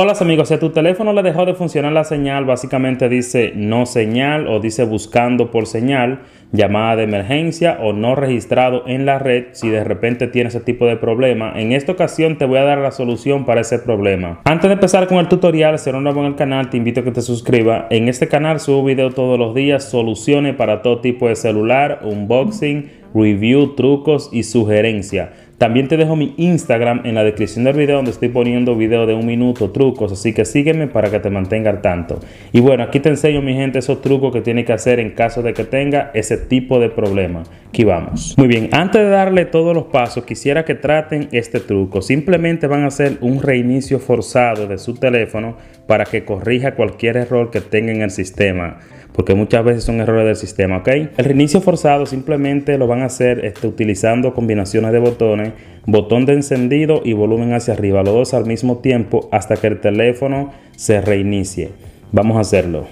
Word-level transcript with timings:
Hola 0.00 0.12
amigos, 0.20 0.46
si 0.46 0.54
a 0.54 0.60
tu 0.60 0.70
teléfono 0.70 1.12
le 1.12 1.24
dejó 1.24 1.44
de 1.44 1.54
funcionar 1.54 1.90
la 1.90 2.04
señal, 2.04 2.44
básicamente 2.44 3.08
dice 3.08 3.50
no 3.56 3.84
señal 3.84 4.46
o 4.46 4.60
dice 4.60 4.84
buscando 4.84 5.50
por 5.50 5.66
señal, 5.66 6.20
llamada 6.52 6.94
de 6.94 7.02
emergencia 7.02 7.78
o 7.82 7.92
no 7.92 8.14
registrado 8.14 8.84
en 8.86 9.06
la 9.06 9.18
red 9.18 9.46
si 9.50 9.70
de 9.70 9.82
repente 9.82 10.28
tienes 10.28 10.54
ese 10.54 10.64
tipo 10.64 10.86
de 10.86 10.96
problema. 10.96 11.52
En 11.56 11.72
esta 11.72 11.90
ocasión 11.90 12.38
te 12.38 12.44
voy 12.44 12.58
a 12.58 12.62
dar 12.62 12.78
la 12.78 12.92
solución 12.92 13.44
para 13.44 13.62
ese 13.62 13.80
problema. 13.80 14.40
Antes 14.44 14.68
de 14.68 14.74
empezar 14.74 15.08
con 15.08 15.18
el 15.18 15.26
tutorial, 15.26 15.76
si 15.80 15.90
eres 15.90 16.00
nuevo 16.00 16.20
en 16.20 16.26
el 16.26 16.36
canal, 16.36 16.70
te 16.70 16.76
invito 16.76 17.00
a 17.00 17.02
que 17.02 17.10
te 17.10 17.20
suscribas. 17.20 17.86
En 17.90 18.06
este 18.06 18.28
canal 18.28 18.60
subo 18.60 18.84
videos 18.84 19.16
todos 19.16 19.36
los 19.36 19.52
días, 19.52 19.90
soluciones 19.90 20.54
para 20.54 20.80
todo 20.80 21.00
tipo 21.00 21.26
de 21.26 21.34
celular, 21.34 22.02
unboxing, 22.04 22.88
review, 23.14 23.74
trucos 23.74 24.30
y 24.32 24.44
sugerencias. 24.44 25.30
También 25.58 25.88
te 25.88 25.96
dejo 25.96 26.14
mi 26.14 26.34
Instagram 26.36 27.00
en 27.04 27.16
la 27.16 27.24
descripción 27.24 27.64
del 27.64 27.76
video 27.76 27.96
donde 27.96 28.12
estoy 28.12 28.28
poniendo 28.28 28.76
videos 28.76 29.08
de 29.08 29.14
un 29.14 29.26
minuto, 29.26 29.70
trucos, 29.72 30.12
así 30.12 30.32
que 30.32 30.44
sígueme 30.44 30.86
para 30.86 31.10
que 31.10 31.18
te 31.18 31.30
mantenga 31.30 31.68
al 31.68 31.82
tanto. 31.82 32.20
Y 32.52 32.60
bueno, 32.60 32.84
aquí 32.84 33.00
te 33.00 33.08
enseño 33.08 33.42
mi 33.42 33.54
gente 33.54 33.80
esos 33.80 34.00
trucos 34.00 34.32
que 34.32 34.40
tienes 34.40 34.66
que 34.66 34.72
hacer 34.72 35.00
en 35.00 35.10
caso 35.10 35.42
de 35.42 35.54
que 35.54 35.64
tenga 35.64 36.12
ese 36.14 36.36
tipo 36.36 36.78
de 36.78 36.90
problema. 36.90 37.42
Aquí 37.68 37.82
vamos. 37.82 38.36
Muy 38.38 38.46
bien, 38.46 38.68
antes 38.70 39.02
de 39.02 39.08
darle 39.08 39.46
todos 39.46 39.74
los 39.74 39.86
pasos, 39.86 40.24
quisiera 40.24 40.64
que 40.64 40.76
traten 40.76 41.28
este 41.32 41.58
truco. 41.58 42.02
Simplemente 42.02 42.68
van 42.68 42.84
a 42.84 42.86
hacer 42.86 43.18
un 43.20 43.42
reinicio 43.42 43.98
forzado 43.98 44.68
de 44.68 44.78
su 44.78 44.94
teléfono 44.94 45.56
para 45.88 46.04
que 46.04 46.24
corrija 46.24 46.76
cualquier 46.76 47.16
error 47.16 47.50
que 47.50 47.60
tenga 47.60 47.90
en 47.90 48.02
el 48.02 48.10
sistema 48.10 48.78
porque 49.12 49.34
muchas 49.34 49.64
veces 49.64 49.84
son 49.84 50.00
errores 50.00 50.26
del 50.26 50.36
sistema, 50.36 50.78
¿ok? 50.78 50.88
El 50.88 51.24
reinicio 51.24 51.60
forzado 51.60 52.06
simplemente 52.06 52.78
lo 52.78 52.86
van 52.86 53.02
a 53.02 53.06
hacer 53.06 53.44
este, 53.44 53.66
utilizando 53.66 54.34
combinaciones 54.34 54.92
de 54.92 54.98
botones, 54.98 55.52
botón 55.86 56.26
de 56.26 56.34
encendido 56.34 57.02
y 57.04 57.14
volumen 57.14 57.52
hacia 57.52 57.74
arriba, 57.74 58.02
los 58.02 58.14
dos 58.14 58.34
al 58.34 58.46
mismo 58.46 58.78
tiempo 58.78 59.28
hasta 59.32 59.56
que 59.56 59.66
el 59.66 59.80
teléfono 59.80 60.52
se 60.76 61.00
reinicie. 61.00 61.70
Vamos 62.12 62.36
a 62.36 62.40
hacerlo. 62.40 62.86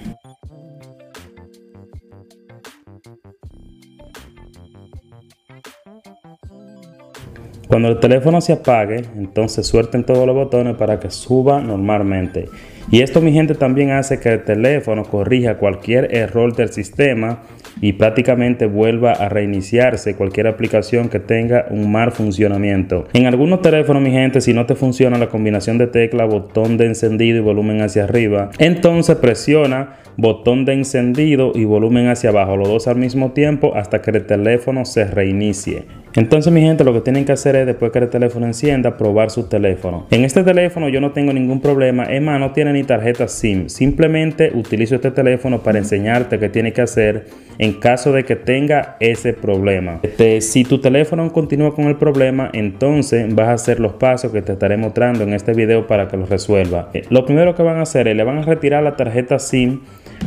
Cuando 7.67 7.89
el 7.89 7.99
teléfono 7.99 8.39
se 8.39 8.53
apague, 8.53 9.03
entonces 9.17 9.67
suelten 9.67 10.05
todos 10.05 10.25
los 10.25 10.35
botones 10.35 10.75
para 10.77 10.99
que 10.99 11.11
suba 11.11 11.59
normalmente. 11.59 12.45
Y 12.89 13.01
esto 13.01 13.19
mi 13.19 13.33
gente 13.33 13.55
también 13.55 13.91
hace 13.91 14.19
que 14.21 14.29
el 14.29 14.43
teléfono 14.43 15.03
corrija 15.03 15.57
cualquier 15.57 16.15
error 16.15 16.55
del 16.55 16.71
sistema 16.71 17.43
y 17.81 17.93
prácticamente 17.93 18.65
vuelva 18.65 19.11
a 19.11 19.27
reiniciarse 19.27 20.15
cualquier 20.15 20.47
aplicación 20.47 21.09
que 21.09 21.19
tenga 21.19 21.65
un 21.69 21.91
mal 21.91 22.13
funcionamiento. 22.13 23.05
En 23.11 23.25
algunos 23.25 23.61
teléfonos 23.61 24.01
mi 24.01 24.11
gente 24.11 24.39
si 24.39 24.53
no 24.53 24.65
te 24.65 24.75
funciona 24.75 25.17
la 25.17 25.27
combinación 25.27 25.77
de 25.77 25.87
tecla, 25.87 26.23
botón 26.23 26.77
de 26.77 26.85
encendido 26.85 27.37
y 27.37 27.41
volumen 27.41 27.81
hacia 27.81 28.05
arriba, 28.05 28.51
entonces 28.57 29.17
presiona 29.17 29.97
botón 30.15 30.63
de 30.63 30.73
encendido 30.73 31.51
y 31.53 31.65
volumen 31.65 32.07
hacia 32.07 32.29
abajo, 32.29 32.55
los 32.55 32.69
dos 32.69 32.87
al 32.87 32.95
mismo 32.95 33.33
tiempo 33.33 33.75
hasta 33.75 34.01
que 34.01 34.11
el 34.11 34.25
teléfono 34.25 34.85
se 34.85 35.05
reinicie. 35.05 35.83
Entonces 36.17 36.51
mi 36.51 36.61
gente 36.61 36.83
lo 36.83 36.93
que 36.93 37.01
tienen 37.01 37.25
que 37.25 37.31
hacer 37.31 37.55
es 37.55 37.67
después 37.67 37.91
que 37.91 37.99
el 37.99 38.09
teléfono 38.09 38.47
encienda 38.47 38.97
probar 38.97 39.29
su 39.29 39.43
teléfono. 39.43 40.07
En 40.09 40.25
este 40.25 40.43
teléfono 40.43 40.89
yo 40.89 40.99
no 40.99 41.11
tengo 41.11 41.31
ningún 41.31 41.61
problema, 41.61 42.05
es 42.05 42.19
más 42.23 42.39
no 42.39 42.53
tiene 42.53 42.73
ni 42.73 42.83
tarjeta 42.83 43.27
SIM, 43.27 43.69
simplemente 43.69 44.51
utilizo 44.55 44.95
este 44.95 45.11
teléfono 45.11 45.61
para 45.61 45.77
enseñarte 45.77 46.39
qué 46.39 46.49
tiene 46.49 46.73
que 46.73 46.81
hacer 46.81 47.27
en 47.59 47.73
caso 47.73 48.13
de 48.13 48.25
que 48.25 48.35
tenga 48.35 48.97
ese 48.99 49.33
problema. 49.33 49.99
Este, 50.01 50.41
si 50.41 50.63
tu 50.63 50.81
teléfono 50.81 51.31
continúa 51.31 51.75
con 51.75 51.85
el 51.85 51.97
problema, 51.97 52.49
entonces 52.51 53.31
vas 53.35 53.49
a 53.49 53.53
hacer 53.53 53.79
los 53.79 53.93
pasos 53.93 54.31
que 54.31 54.41
te 54.41 54.53
estaré 54.53 54.75
mostrando 54.75 55.23
en 55.23 55.33
este 55.33 55.53
video 55.53 55.85
para 55.85 56.07
que 56.07 56.17
lo 56.17 56.25
resuelva. 56.25 56.89
Eh, 56.95 57.03
lo 57.11 57.27
primero 57.27 57.53
que 57.53 57.61
van 57.61 57.77
a 57.77 57.83
hacer 57.83 58.07
es 58.07 58.17
le 58.17 58.23
van 58.23 58.39
a 58.39 58.41
retirar 58.41 58.81
la 58.81 58.95
tarjeta 58.95 59.37
SIM 59.37 59.81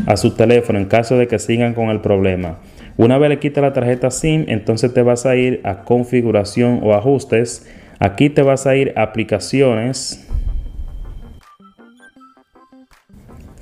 a 0.07 0.17
su 0.17 0.37
teléfono 0.37 0.79
en 0.79 0.85
caso 0.85 1.19
de 1.19 1.27
que 1.27 1.41
sigan 1.41 1.75
con 1.75 1.89
el 1.89 2.01
problema. 2.01 2.59
Una 3.01 3.17
vez 3.17 3.31
le 3.31 3.39
quita 3.39 3.63
la 3.63 3.73
tarjeta 3.73 4.11
SIM, 4.11 4.45
entonces 4.49 4.93
te 4.93 5.01
vas 5.01 5.25
a 5.25 5.35
ir 5.35 5.63
a 5.65 5.85
configuración 5.85 6.81
o 6.83 6.93
ajustes. 6.93 7.67
Aquí 7.99 8.29
te 8.29 8.43
vas 8.43 8.67
a 8.67 8.77
ir 8.77 8.93
a 8.95 9.05
aplicaciones. 9.05 10.29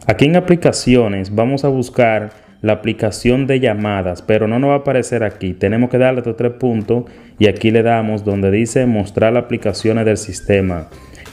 Aquí 0.09 0.25
en 0.25 0.35
aplicaciones 0.35 1.33
vamos 1.33 1.65
a 1.65 1.69
buscar 1.69 2.31
la 2.63 2.73
aplicación 2.73 3.47
de 3.47 3.61
llamadas, 3.61 4.23
pero 4.23 4.49
no 4.49 4.59
nos 4.59 4.71
va 4.71 4.75
a 4.75 4.79
aparecer 4.79 5.23
aquí. 5.23 5.55
Tenemos 5.55 5.89
que 5.89 5.99
darle 5.99 6.19
estos 6.19 6.37
tres 6.37 6.55
puntos 6.55 7.05
y 7.39 7.47
aquí 7.47 7.71
le 7.71 7.85
damos 7.85 8.25
donde 8.25 8.51
dice 8.51 8.87
mostrar 8.87 9.37
aplicaciones 9.37 10.05
del 10.05 10.17
sistema. 10.17 10.89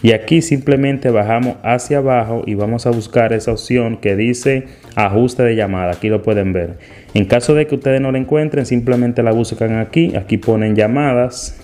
Y 0.05 0.13
aquí 0.13 0.43
simplemente 0.43 1.09
bajamos 1.09 1.55
hacia 1.63 1.97
abajo 1.97 2.43
y 2.45 2.53
vamos 2.53 2.85
a 2.85 2.91
buscar 2.91 3.33
esa 3.33 3.51
opción 3.51 3.97
que 3.97 4.15
dice 4.15 4.65
ajuste 4.93 5.41
de 5.41 5.55
llamada. 5.55 5.93
Aquí 5.93 6.09
lo 6.09 6.21
pueden 6.21 6.53
ver. 6.53 6.77
En 7.15 7.25
caso 7.25 7.55
de 7.55 7.65
que 7.65 7.73
ustedes 7.73 8.01
no 8.01 8.11
la 8.11 8.19
encuentren, 8.19 8.67
simplemente 8.67 9.23
la 9.23 9.31
buscan 9.31 9.79
aquí. 9.79 10.15
Aquí 10.15 10.37
ponen 10.37 10.75
llamadas 10.75 11.59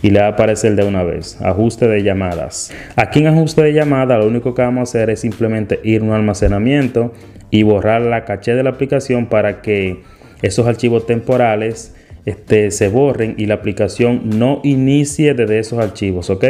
y 0.00 0.08
le 0.08 0.20
va 0.20 0.28
a 0.28 0.30
aparecer 0.30 0.74
de 0.74 0.86
una 0.86 1.02
vez. 1.02 1.38
Ajuste 1.42 1.86
de 1.86 2.02
llamadas. 2.02 2.72
Aquí 2.96 3.18
en 3.18 3.26
ajuste 3.26 3.62
de 3.62 3.74
llamada 3.74 4.16
lo 4.16 4.26
único 4.26 4.54
que 4.54 4.62
vamos 4.62 4.80
a 4.80 4.82
hacer 4.84 5.10
es 5.10 5.20
simplemente 5.20 5.80
ir 5.84 6.00
a 6.00 6.04
un 6.04 6.12
almacenamiento 6.12 7.12
y 7.50 7.62
borrar 7.62 8.00
la 8.00 8.24
caché 8.24 8.54
de 8.54 8.62
la 8.62 8.70
aplicación 8.70 9.26
para 9.26 9.60
que 9.60 10.00
esos 10.40 10.66
archivos 10.66 11.04
temporales 11.04 11.94
este, 12.24 12.70
se 12.70 12.88
borren 12.88 13.34
y 13.36 13.44
la 13.44 13.56
aplicación 13.56 14.30
no 14.38 14.62
inicie 14.64 15.34
desde 15.34 15.58
esos 15.58 15.78
archivos, 15.78 16.30
¿ok? 16.30 16.44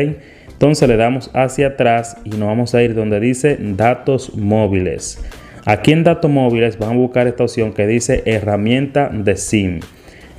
Entonces 0.64 0.88
le 0.88 0.96
damos 0.96 1.30
hacia 1.34 1.66
atrás 1.66 2.16
y 2.24 2.30
nos 2.30 2.48
vamos 2.48 2.74
a 2.74 2.82
ir 2.82 2.94
donde 2.94 3.20
dice 3.20 3.58
datos 3.60 4.34
móviles. 4.34 5.22
Aquí 5.66 5.92
en 5.92 6.04
datos 6.04 6.30
móviles 6.30 6.78
vamos 6.78 6.94
a 6.94 7.00
buscar 7.00 7.26
esta 7.26 7.44
opción 7.44 7.74
que 7.74 7.86
dice 7.86 8.22
herramienta 8.24 9.10
de 9.12 9.36
SIM. 9.36 9.80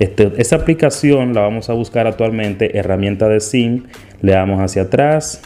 Este, 0.00 0.32
esa 0.38 0.56
aplicación 0.56 1.32
la 1.32 1.42
vamos 1.42 1.70
a 1.70 1.74
buscar 1.74 2.08
actualmente, 2.08 2.76
herramienta 2.76 3.28
de 3.28 3.38
SIM. 3.38 3.84
Le 4.20 4.32
damos 4.32 4.58
hacia 4.58 4.82
atrás. 4.82 5.42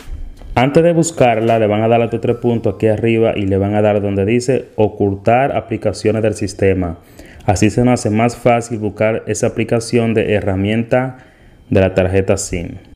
Antes 0.55 0.83
de 0.83 0.95
buscarla, 0.95 1.59
le 1.59 1.67
van 1.67 1.83
a 1.83 1.89
dar 1.89 2.01
a 2.01 2.09
tres 2.09 2.37
puntos 2.37 2.77
aquí 2.77 2.87
arriba 2.87 3.35
y 3.37 3.43
le 3.43 3.59
van 3.59 3.75
a 3.75 3.83
dar 3.83 4.01
donde 4.01 4.25
dice 4.25 4.69
ocultar 4.77 5.55
aplicaciones 5.55 6.23
del 6.23 6.33
sistema. 6.33 6.97
Así 7.45 7.69
se 7.69 7.85
nos 7.85 8.01
hace 8.01 8.09
más 8.09 8.35
fácil 8.35 8.79
buscar 8.79 9.25
esa 9.27 9.49
aplicación 9.49 10.15
de 10.15 10.33
herramienta 10.33 11.19
de 11.69 11.81
la 11.83 11.93
tarjeta 11.93 12.39
SIM. 12.39 12.90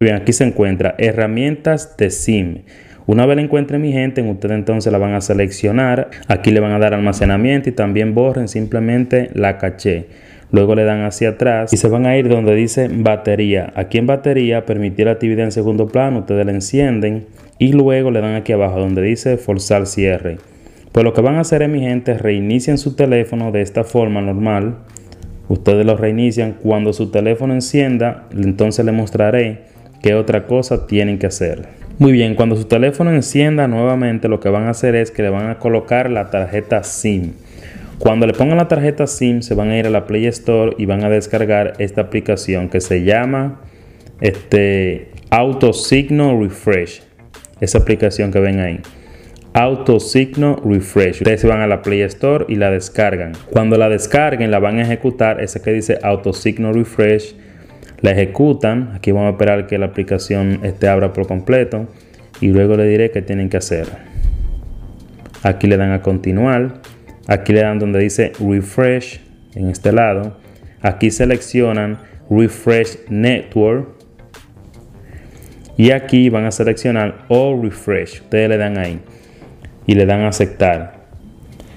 Bien, 0.00 0.14
aquí 0.14 0.32
se 0.32 0.44
encuentra 0.44 0.94
herramientas 0.96 1.96
de 1.96 2.10
SIM. 2.10 2.58
Una 3.06 3.26
vez 3.26 3.34
la 3.34 3.42
encuentren 3.42 3.82
mi 3.82 3.90
gente, 3.90 4.22
ustedes 4.22 4.54
entonces 4.54 4.92
la 4.92 4.98
van 4.98 5.14
a 5.14 5.20
seleccionar. 5.20 6.10
Aquí 6.28 6.52
le 6.52 6.60
van 6.60 6.70
a 6.70 6.78
dar 6.78 6.94
almacenamiento 6.94 7.68
y 7.68 7.72
también 7.72 8.14
borren 8.14 8.46
simplemente 8.46 9.28
la 9.34 9.58
caché. 9.58 10.06
Luego 10.52 10.76
le 10.76 10.84
dan 10.84 11.02
hacia 11.02 11.30
atrás 11.30 11.72
y 11.72 11.78
se 11.78 11.88
van 11.88 12.06
a 12.06 12.16
ir 12.16 12.28
donde 12.28 12.54
dice 12.54 12.88
batería. 12.88 13.72
Aquí 13.74 13.98
en 13.98 14.06
batería, 14.06 14.64
permitir 14.64 15.08
actividad 15.08 15.46
en 15.46 15.50
segundo 15.50 15.88
plano, 15.88 16.20
ustedes 16.20 16.46
la 16.46 16.52
encienden 16.52 17.26
y 17.58 17.72
luego 17.72 18.12
le 18.12 18.20
dan 18.20 18.36
aquí 18.36 18.52
abajo 18.52 18.78
donde 18.78 19.02
dice 19.02 19.36
forzar 19.36 19.88
cierre. 19.88 20.36
Pues 20.92 21.02
lo 21.02 21.12
que 21.12 21.22
van 21.22 21.34
a 21.34 21.40
hacer 21.40 21.62
es 21.62 21.68
mi 21.68 21.80
gente, 21.80 22.16
reinician 22.16 22.78
su 22.78 22.94
teléfono 22.94 23.50
de 23.50 23.62
esta 23.62 23.82
forma 23.82 24.20
normal. 24.20 24.76
Ustedes 25.48 25.84
lo 25.84 25.96
reinician. 25.96 26.52
Cuando 26.52 26.92
su 26.92 27.10
teléfono 27.10 27.52
encienda, 27.52 28.28
entonces 28.32 28.84
le 28.84 28.92
mostraré 28.92 29.66
¿Qué 30.02 30.14
otra 30.14 30.46
cosa 30.46 30.86
tienen 30.86 31.18
que 31.18 31.26
hacer? 31.26 31.68
Muy 31.98 32.12
bien, 32.12 32.36
cuando 32.36 32.54
su 32.54 32.66
teléfono 32.66 33.10
encienda 33.10 33.66
nuevamente, 33.66 34.28
lo 34.28 34.38
que 34.38 34.48
van 34.48 34.64
a 34.64 34.70
hacer 34.70 34.94
es 34.94 35.10
que 35.10 35.22
le 35.22 35.30
van 35.30 35.50
a 35.50 35.58
colocar 35.58 36.08
la 36.08 36.30
tarjeta 36.30 36.84
SIM. 36.84 37.32
Cuando 37.98 38.26
le 38.28 38.32
pongan 38.32 38.58
la 38.58 38.68
tarjeta 38.68 39.08
SIM, 39.08 39.42
se 39.42 39.54
van 39.56 39.70
a 39.70 39.78
ir 39.78 39.88
a 39.88 39.90
la 39.90 40.06
Play 40.06 40.26
Store 40.26 40.76
y 40.78 40.86
van 40.86 41.02
a 41.02 41.08
descargar 41.08 41.72
esta 41.78 42.02
aplicación 42.02 42.68
que 42.68 42.80
se 42.80 43.02
llama 43.02 43.60
este, 44.20 45.10
Auto 45.30 45.72
Signal 45.72 46.40
Refresh. 46.40 47.02
Esa 47.60 47.78
aplicación 47.78 48.30
que 48.30 48.38
ven 48.38 48.60
ahí. 48.60 48.80
Auto 49.52 49.98
Signal 49.98 50.58
Refresh. 50.64 51.22
Ustedes 51.22 51.44
van 51.44 51.60
a 51.60 51.66
la 51.66 51.82
Play 51.82 52.02
Store 52.02 52.44
y 52.48 52.54
la 52.54 52.70
descargan. 52.70 53.32
Cuando 53.50 53.76
la 53.76 53.88
descarguen, 53.88 54.52
la 54.52 54.60
van 54.60 54.78
a 54.78 54.82
ejecutar. 54.82 55.40
Ese 55.40 55.60
que 55.60 55.72
dice 55.72 55.98
Auto 56.04 56.32
Signal 56.32 56.74
Refresh 56.74 57.34
la 58.00 58.12
ejecutan. 58.12 58.92
Aquí 58.94 59.12
vamos 59.12 59.28
a 59.28 59.30
esperar 59.32 59.66
que 59.66 59.78
la 59.78 59.86
aplicación 59.86 60.60
esté 60.62 60.88
abra 60.88 61.12
por 61.12 61.26
completo 61.26 61.88
y 62.40 62.48
luego 62.48 62.76
le 62.76 62.84
diré 62.84 63.10
qué 63.10 63.22
tienen 63.22 63.48
que 63.48 63.56
hacer. 63.56 63.86
Aquí 65.42 65.66
le 65.66 65.76
dan 65.76 65.92
a 65.92 66.02
continuar. 66.02 66.80
Aquí 67.26 67.52
le 67.52 67.60
dan 67.60 67.78
donde 67.78 67.98
dice 68.00 68.32
refresh 68.40 69.20
en 69.54 69.68
este 69.68 69.92
lado. 69.92 70.36
Aquí 70.80 71.10
seleccionan 71.10 71.98
refresh 72.30 72.98
network. 73.08 73.88
Y 75.76 75.92
aquí 75.92 76.28
van 76.28 76.44
a 76.44 76.50
seleccionar 76.50 77.24
all 77.28 77.62
refresh. 77.62 78.22
Ustedes 78.22 78.48
le 78.48 78.56
dan 78.56 78.78
ahí 78.78 79.00
y 79.86 79.94
le 79.94 80.06
dan 80.06 80.22
a 80.22 80.28
aceptar. 80.28 80.98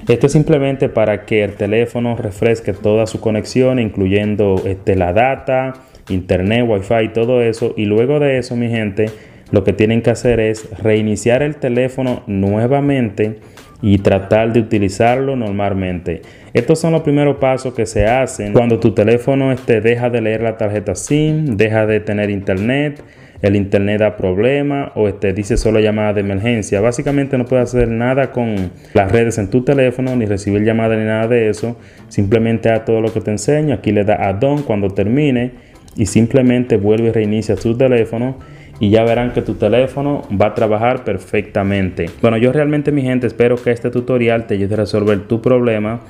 Esto 0.08 0.26
es 0.26 0.34
simplemente 0.34 0.90
para 0.90 1.26
que 1.26 1.44
el 1.44 1.54
teléfono 1.54 2.16
refresque 2.16 2.74
toda 2.74 3.06
su 3.06 3.22
conexión, 3.22 3.78
incluyendo 3.80 4.62
este, 4.66 4.96
la 4.96 5.14
data, 5.14 5.74
internet, 6.12 6.66
wifi 6.68 7.10
todo 7.14 7.42
eso. 7.42 7.74
Y 7.78 7.86
luego 7.86 8.20
de 8.20 8.38
eso, 8.38 8.56
mi 8.56 8.70
gente, 8.70 9.08
lo 9.52 9.64
que 9.64 9.74
tienen 9.74 10.02
que 10.02 10.10
hacer 10.10 10.40
es 10.40 10.70
reiniciar 10.82 11.44
el 11.44 11.56
teléfono 11.56 12.24
nuevamente 12.28 13.40
y 13.82 13.98
tratar 13.98 14.54
de 14.54 14.60
utilizarlo 14.60 15.36
normalmente. 15.36 16.22
Estos 16.54 16.80
son 16.80 16.94
los 16.94 17.02
primeros 17.02 17.38
pasos 17.38 17.74
que 17.74 17.86
se 17.86 18.06
hacen 18.06 18.54
cuando 18.54 18.80
tu 18.80 18.94
teléfono 18.94 19.52
este, 19.52 19.82
deja 19.82 20.10
de 20.10 20.22
leer 20.22 20.42
la 20.42 20.58
tarjeta 20.58 20.96
SIM, 20.96 21.58
deja 21.58 21.86
de 21.86 22.00
tener 22.00 22.30
internet, 22.30 23.02
el 23.42 23.56
internet 23.56 24.00
da 24.00 24.18
problema 24.18 24.92
o 24.96 25.08
este, 25.08 25.34
dice 25.34 25.58
solo 25.58 25.80
llamada 25.80 26.14
de 26.14 26.22
emergencia. 26.22 26.80
Básicamente 26.80 27.38
no 27.38 27.46
puedes 27.46 27.70
hacer 27.70 27.88
nada 27.88 28.32
con 28.32 28.72
las 28.94 29.12
redes 29.12 29.40
en 29.40 29.50
tu 29.50 29.64
teléfono, 29.64 30.16
ni 30.16 30.26
recibir 30.26 30.64
llamadas 30.64 31.00
ni 31.00 31.06
nada 31.06 31.28
de 31.28 31.50
eso. 31.50 31.78
Simplemente 32.08 32.70
haz 32.70 32.86
todo 32.86 33.02
lo 33.02 33.12
que 33.12 33.20
te 33.22 33.32
enseño. 33.32 33.74
Aquí 33.74 33.92
le 33.92 34.04
da 34.04 34.28
a 34.28 34.34
Don 34.34 34.62
cuando 34.62 34.90
termine 34.90 35.71
y 35.96 36.06
simplemente 36.06 36.78
vuelve 36.78 37.10
y 37.10 37.12
reinicia 37.12 37.56
tu 37.56 37.76
teléfono 37.76 38.36
y 38.80 38.90
ya 38.90 39.04
verán 39.04 39.32
que 39.32 39.44
tu 39.44 39.54
teléfono 39.54 40.24
va 40.30 40.48
a 40.48 40.56
trabajar 40.56 41.04
perfectamente. 41.04 42.10
Bueno, 42.22 42.38
yo 42.38 42.52
realmente 42.52 42.92
mi 42.92 43.04
gente 43.04 43.28
espero 43.28 43.56
que 43.56 43.72
este 43.72 43.92
tutorial 43.92 44.48
te 44.48 44.56
ayude 44.56 44.74
a 44.74 44.78
resolver 44.78 45.28
tu 45.28 45.40
problema. 45.40 46.02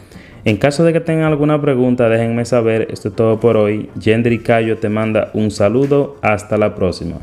En 0.45 0.57
caso 0.57 0.83
de 0.83 0.93
que 0.93 1.01
tengan 1.01 1.25
alguna 1.25 1.61
pregunta, 1.61 2.07
déjenme 2.07 2.45
saber. 2.45 2.87
Esto 2.89 3.09
es 3.09 3.15
todo 3.15 3.39
por 3.39 3.57
hoy. 3.57 3.89
Gendry 3.99 4.39
Cayo 4.39 4.77
te 4.77 4.89
manda 4.89 5.31
un 5.33 5.51
saludo. 5.51 6.15
Hasta 6.21 6.57
la 6.57 6.73
próxima. 6.73 7.19